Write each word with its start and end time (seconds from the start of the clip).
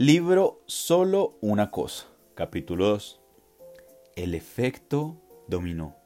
Libro 0.00 0.62
Solo 0.66 1.38
una 1.40 1.72
cosa, 1.72 2.06
capítulo 2.36 2.86
2. 2.86 3.20
El 4.14 4.36
efecto 4.36 5.20
dominó. 5.48 5.96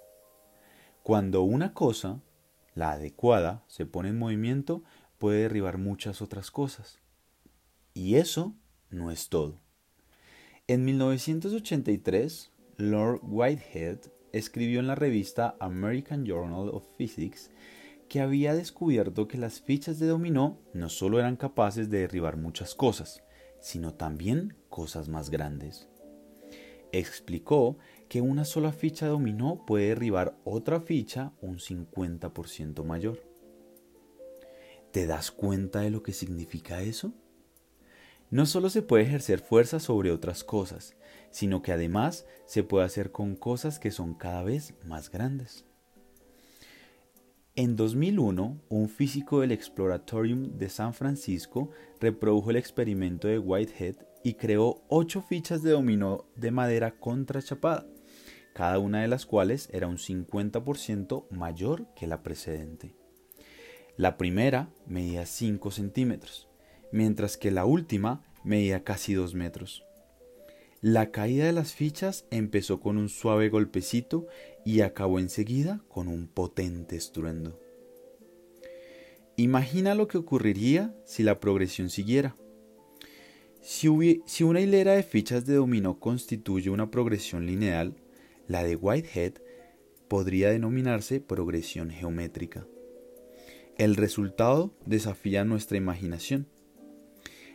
Cuando 1.03 1.41
una 1.41 1.73
cosa, 1.73 2.21
la 2.75 2.91
adecuada, 2.91 3.63
se 3.67 3.85
pone 3.85 4.09
en 4.09 4.19
movimiento, 4.19 4.83
puede 5.17 5.41
derribar 5.41 5.77
muchas 5.77 6.21
otras 6.21 6.51
cosas. 6.51 6.98
Y 7.93 8.15
eso 8.15 8.55
no 8.89 9.11
es 9.11 9.29
todo. 9.29 9.61
En 10.67 10.85
1983, 10.85 12.51
Lord 12.77 13.21
Whitehead 13.23 13.99
escribió 14.31 14.79
en 14.79 14.87
la 14.87 14.95
revista 14.95 15.55
American 15.59 16.25
Journal 16.25 16.69
of 16.69 16.85
Physics 16.97 17.51
que 18.07 18.19
había 18.19 18.55
descubierto 18.55 19.27
que 19.27 19.37
las 19.37 19.61
fichas 19.61 19.99
de 19.99 20.07
dominó 20.07 20.59
no 20.73 20.89
solo 20.89 21.19
eran 21.19 21.35
capaces 21.35 21.89
de 21.89 21.99
derribar 21.99 22.37
muchas 22.37 22.73
cosas, 22.73 23.23
sino 23.59 23.93
también 23.93 24.55
cosas 24.69 25.07
más 25.07 25.29
grandes. 25.29 25.87
Explicó 26.91 27.77
que 28.07 28.21
una 28.21 28.45
sola 28.45 28.71
ficha 28.71 29.07
dominó 29.07 29.63
puede 29.65 29.89
derribar 29.89 30.39
otra 30.43 30.81
ficha 30.81 31.33
un 31.39 31.59
50% 31.59 32.83
mayor. 32.83 33.23
¿Te 34.91 35.05
das 35.05 35.29
cuenta 35.29 35.81
de 35.81 35.91
lo 35.91 36.01
que 36.01 36.13
significa 36.13 36.81
eso? 36.81 37.13
No 38.31 38.45
solo 38.45 38.69
se 38.69 38.83
puede 38.83 39.03
ejercer 39.03 39.39
fuerza 39.39 39.79
sobre 39.79 40.11
otras 40.11 40.43
cosas, 40.43 40.95
sino 41.31 41.61
que 41.63 41.71
además 41.71 42.25
se 42.45 42.63
puede 42.63 42.85
hacer 42.85 43.11
con 43.11 43.35
cosas 43.35 43.79
que 43.79 43.89
son 43.89 44.13
cada 44.13 44.43
vez 44.43 44.75
más 44.85 45.09
grandes. 45.09 45.65
En 47.55 47.75
2001, 47.75 48.61
un 48.69 48.89
físico 48.89 49.41
del 49.41 49.51
Exploratorium 49.51 50.57
de 50.57 50.69
San 50.69 50.93
Francisco 50.93 51.71
reprodujo 51.99 52.51
el 52.51 52.57
experimento 52.57 53.27
de 53.27 53.39
Whitehead 53.39 53.95
y 54.23 54.35
creó 54.35 54.83
ocho 54.89 55.21
fichas 55.21 55.63
de 55.63 55.71
dominó 55.71 56.25
de 56.35 56.51
madera 56.51 56.99
contrachapada, 56.99 57.87
cada 58.53 58.79
una 58.79 59.01
de 59.01 59.07
las 59.07 59.25
cuales 59.25 59.69
era 59.73 59.87
un 59.87 59.97
50% 59.97 61.29
mayor 61.31 61.87
que 61.95 62.07
la 62.07 62.21
precedente. 62.21 62.95
La 63.97 64.17
primera 64.17 64.69
medía 64.85 65.25
5 65.25 65.71
centímetros, 65.71 66.48
mientras 66.91 67.37
que 67.37 67.51
la 67.51 67.65
última 67.65 68.23
medía 68.43 68.83
casi 68.83 69.13
dos 69.13 69.33
metros. 69.33 69.83
La 70.81 71.11
caída 71.11 71.45
de 71.45 71.51
las 71.51 71.73
fichas 71.73 72.25
empezó 72.31 72.79
con 72.79 72.97
un 72.97 73.09
suave 73.09 73.49
golpecito 73.49 74.27
y 74.65 74.81
acabó 74.81 75.19
enseguida 75.19 75.81
con 75.89 76.07
un 76.07 76.27
potente 76.27 76.95
estruendo. 76.95 77.59
Imagina 79.35 79.95
lo 79.95 80.07
que 80.07 80.17
ocurriría 80.17 80.95
si 81.05 81.23
la 81.23 81.39
progresión 81.39 81.89
siguiera. 81.89 82.35
Si, 83.61 84.21
si, 84.25 84.43
una 84.43 84.61
hilera 84.61 84.93
de 84.93 85.03
fichas 85.03 85.45
de 85.45 85.55
dominó 85.55 85.99
constituye 85.99 86.69
una 86.69 86.91
progresión 86.91 87.45
lineal, 87.45 87.95
la 88.47 88.63
de 88.63 88.75
Whitehead 88.75 89.33
podría 90.07 90.49
denominarse 90.49 91.19
progresión 91.19 91.89
geométrica. 91.89 92.65
El 93.77 93.95
resultado 93.95 94.73
desafía 94.85 95.45
nuestra 95.45 95.77
imaginación. 95.77 96.47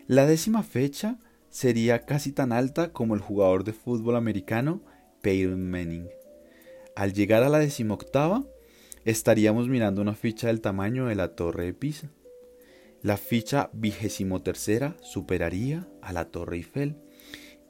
La 0.06 0.26
décima 0.26 0.62
fecha 0.62 1.18
sería 1.48 2.00
casi 2.00 2.32
tan 2.32 2.52
alta 2.52 2.92
como 2.92 3.14
el 3.14 3.22
jugador 3.22 3.64
de 3.64 3.72
fútbol 3.72 4.16
americano 4.16 4.82
Peyton 5.22 5.70
Manning. 5.70 6.10
Al 6.94 7.14
llegar 7.14 7.42
a 7.42 7.48
la 7.48 7.58
decimoctava, 7.58 8.44
estaríamos 9.06 9.66
mirando 9.68 10.02
una 10.02 10.14
ficha 10.14 10.48
del 10.48 10.60
tamaño 10.60 11.06
de 11.06 11.14
la 11.14 11.34
Torre 11.34 11.64
de 11.64 11.72
Pisa. 11.72 12.10
La 13.00 13.16
ficha 13.16 13.70
vigésimo 13.72 14.42
tercera 14.42 14.94
superaría 15.00 15.88
a 16.02 16.12
la 16.12 16.26
Torre 16.26 16.56
Eiffel 16.56 16.96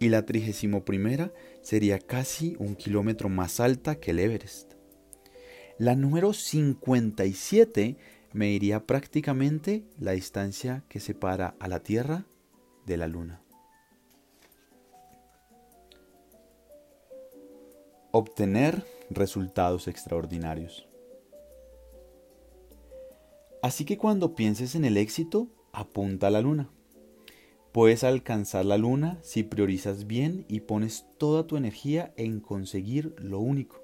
y 0.00 0.08
la 0.08 0.26
trigésimo 0.26 0.84
primera 0.84 1.32
sería 1.62 2.00
casi 2.00 2.56
un 2.58 2.74
kilómetro 2.74 3.28
más 3.28 3.60
alta 3.60 4.00
que 4.00 4.10
el 4.10 4.18
Everest. 4.18 4.72
La 5.78 5.94
número 5.94 6.32
57 6.32 7.96
mediría 8.34 8.84
prácticamente 8.84 9.84
la 9.96 10.10
distancia 10.10 10.82
que 10.88 10.98
separa 10.98 11.54
a 11.60 11.68
la 11.68 11.80
Tierra 11.80 12.26
de 12.84 12.96
la 12.96 13.06
Luna. 13.06 13.40
Obtener 18.10 18.84
resultados 19.08 19.86
extraordinarios. 19.86 20.86
Así 23.62 23.84
que 23.84 23.98
cuando 23.98 24.34
pienses 24.34 24.74
en 24.74 24.84
el 24.84 24.96
éxito, 24.96 25.48
apunta 25.72 26.26
a 26.26 26.30
la 26.30 26.40
luna. 26.40 26.68
Puedes 27.72 28.04
alcanzar 28.04 28.64
la 28.64 28.78
luna 28.78 29.18
si 29.22 29.42
priorizas 29.42 30.06
bien 30.06 30.44
y 30.48 30.60
pones 30.60 31.06
toda 31.18 31.46
tu 31.46 31.56
energía 31.56 32.12
en 32.16 32.40
conseguir 32.40 33.14
lo 33.18 33.38
único. 33.38 33.83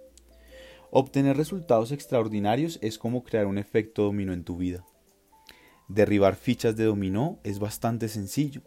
Obtener 0.92 1.36
resultados 1.36 1.92
extraordinarios 1.92 2.80
es 2.82 2.98
como 2.98 3.22
crear 3.22 3.46
un 3.46 3.58
efecto 3.58 4.02
dominó 4.02 4.32
en 4.32 4.42
tu 4.42 4.56
vida. 4.56 4.84
Derribar 5.88 6.34
fichas 6.34 6.76
de 6.76 6.84
dominó 6.84 7.38
es 7.44 7.60
bastante 7.60 8.08
sencillo. 8.08 8.62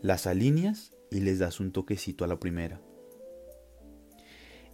Las 0.00 0.28
alineas 0.28 0.92
y 1.10 1.20
les 1.20 1.40
das 1.40 1.58
un 1.58 1.72
toquecito 1.72 2.24
a 2.24 2.28
la 2.28 2.38
primera. 2.38 2.80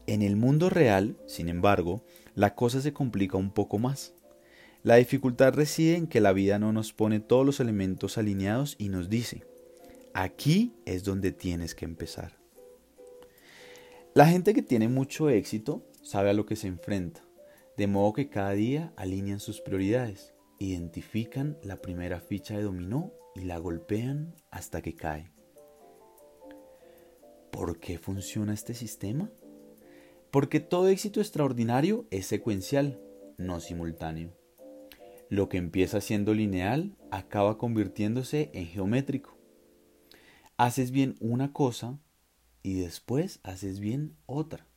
En 0.06 0.20
el 0.20 0.36
mundo 0.36 0.68
real, 0.68 1.16
sin 1.26 1.48
embargo, 1.48 2.04
la 2.34 2.54
cosa 2.54 2.82
se 2.82 2.92
complica 2.92 3.38
un 3.38 3.50
poco 3.50 3.78
más. 3.78 4.12
La 4.82 4.96
dificultad 4.96 5.54
reside 5.54 5.96
en 5.96 6.06
que 6.06 6.20
la 6.20 6.32
vida 6.32 6.58
no 6.58 6.72
nos 6.72 6.92
pone 6.92 7.20
todos 7.20 7.46
los 7.46 7.60
elementos 7.60 8.18
alineados 8.18 8.76
y 8.78 8.88
nos 8.88 9.08
dice, 9.08 9.44
aquí 10.12 10.74
es 10.84 11.04
donde 11.04 11.32
tienes 11.32 11.74
que 11.74 11.84
empezar. 11.84 12.38
La 14.14 14.26
gente 14.26 14.52
que 14.52 14.62
tiene 14.62 14.88
mucho 14.88 15.30
éxito 15.30 15.82
sabe 16.02 16.30
a 16.30 16.34
lo 16.34 16.46
que 16.46 16.56
se 16.56 16.68
enfrenta, 16.68 17.24
de 17.76 17.86
modo 17.86 18.12
que 18.12 18.28
cada 18.28 18.52
día 18.52 18.92
alinean 18.96 19.40
sus 19.40 19.60
prioridades, 19.60 20.34
identifican 20.58 21.58
la 21.62 21.80
primera 21.80 22.20
ficha 22.20 22.56
de 22.56 22.62
dominó 22.62 23.12
y 23.34 23.42
la 23.42 23.58
golpean 23.58 24.34
hasta 24.50 24.82
que 24.82 24.94
cae. 24.94 25.32
¿Por 27.50 27.80
qué 27.80 27.98
funciona 27.98 28.54
este 28.54 28.74
sistema? 28.74 29.30
Porque 30.30 30.60
todo 30.60 30.88
éxito 30.88 31.20
extraordinario 31.20 32.06
es 32.10 32.26
secuencial, 32.26 33.00
no 33.38 33.60
simultáneo. 33.60 34.36
Lo 35.28 35.48
que 35.48 35.58
empieza 35.58 36.00
siendo 36.00 36.34
lineal 36.34 36.96
acaba 37.10 37.58
convirtiéndose 37.58 38.50
en 38.52 38.66
geométrico. 38.66 39.36
Haces 40.56 40.90
bien 40.90 41.16
una 41.20 41.52
cosa 41.52 41.98
y 42.62 42.80
después 42.80 43.40
haces 43.42 43.80
bien 43.80 44.16
otra. 44.26 44.69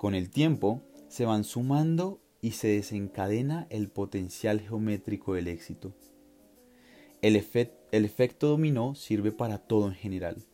Con 0.00 0.14
el 0.14 0.30
tiempo 0.30 0.80
se 1.08 1.26
van 1.26 1.44
sumando 1.44 2.22
y 2.40 2.52
se 2.52 2.68
desencadena 2.68 3.66
el 3.68 3.90
potencial 3.90 4.58
geométrico 4.58 5.34
del 5.34 5.46
éxito. 5.46 5.92
El, 7.20 7.36
efecto 7.36 8.48
dominó 8.48 8.94
sirve 8.94 9.30
para 9.30 9.58
todo 9.58 9.88
en 9.88 9.94
general, 9.94 10.46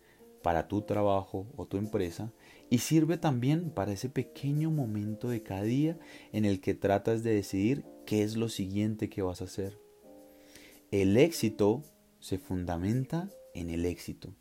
para 0.43 0.67
tu 0.67 0.83
trabajo 0.83 1.47
o 1.57 1.65
tu 1.65 1.77
empresa 1.77 2.33
y 2.71 2.79
sirve 2.79 3.19
también 3.19 3.71
para 3.71 3.93
ese 3.93 4.09
pequeño 4.09 4.73
momento 4.73 5.29
de 5.29 5.45
cada 5.45 5.63
día 5.63 5.97
en 6.33 6.45
el 6.45 6.61
que 6.61 6.75
tratas 6.75 7.23
de 7.23 7.33
decidir 7.33 7.85
qué 8.05 8.25
es 8.25 8.37
lo 8.37 8.49
siguiente 8.49 9.09
que 9.09 9.23
vas 9.23 9.43
a 9.43 9.45
hacer. 9.45 9.79
El 10.91 11.17
éxito 11.17 11.85
se 12.19 12.39
fundamenta 12.39 13.31
en 13.55 13.71
el 13.71 13.85
éxito. 13.85 14.35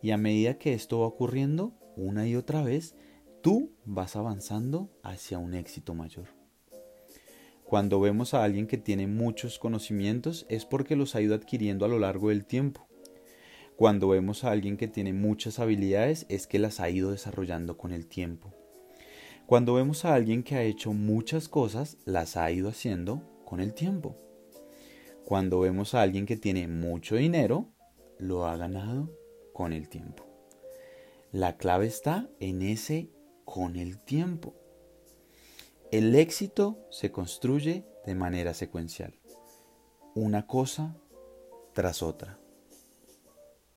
Y 0.00 0.12
a 0.12 0.16
medida 0.16 0.58
que 0.58 0.74
esto 0.74 1.00
va 1.00 1.08
ocurriendo 1.08 1.72
una 1.96 2.28
y 2.28 2.36
otra 2.36 2.62
vez, 2.62 2.94
tú 3.44 3.74
vas 3.84 4.16
avanzando 4.16 4.88
hacia 5.02 5.36
un 5.36 5.52
éxito 5.52 5.94
mayor. 5.94 6.28
Cuando 7.62 8.00
vemos 8.00 8.32
a 8.32 8.42
alguien 8.42 8.66
que 8.66 8.78
tiene 8.78 9.06
muchos 9.06 9.58
conocimientos 9.58 10.46
es 10.48 10.64
porque 10.64 10.96
los 10.96 11.14
ha 11.14 11.20
ido 11.20 11.34
adquiriendo 11.34 11.84
a 11.84 11.88
lo 11.88 11.98
largo 11.98 12.30
del 12.30 12.46
tiempo. 12.46 12.88
Cuando 13.76 14.08
vemos 14.08 14.44
a 14.44 14.50
alguien 14.50 14.78
que 14.78 14.88
tiene 14.88 15.12
muchas 15.12 15.58
habilidades 15.58 16.24
es 16.30 16.46
que 16.46 16.58
las 16.58 16.80
ha 16.80 16.88
ido 16.88 17.10
desarrollando 17.10 17.76
con 17.76 17.92
el 17.92 18.06
tiempo. 18.06 18.54
Cuando 19.44 19.74
vemos 19.74 20.06
a 20.06 20.14
alguien 20.14 20.42
que 20.42 20.54
ha 20.54 20.62
hecho 20.62 20.94
muchas 20.94 21.50
cosas, 21.50 21.98
las 22.06 22.38
ha 22.38 22.50
ido 22.50 22.70
haciendo 22.70 23.42
con 23.44 23.60
el 23.60 23.74
tiempo. 23.74 24.16
Cuando 25.26 25.60
vemos 25.60 25.92
a 25.94 26.00
alguien 26.00 26.24
que 26.24 26.38
tiene 26.38 26.66
mucho 26.66 27.16
dinero, 27.16 27.68
lo 28.16 28.46
ha 28.46 28.56
ganado 28.56 29.10
con 29.52 29.74
el 29.74 29.90
tiempo. 29.90 30.24
La 31.30 31.56
clave 31.56 31.86
está 31.86 32.30
en 32.38 32.62
ese 32.62 33.10
con 33.44 33.76
el 33.76 33.98
tiempo. 33.98 34.54
El 35.90 36.14
éxito 36.14 36.86
se 36.90 37.12
construye 37.12 37.86
de 38.04 38.14
manera 38.14 38.54
secuencial, 38.54 39.14
una 40.14 40.46
cosa 40.46 40.96
tras 41.72 42.02
otra. 42.02 42.38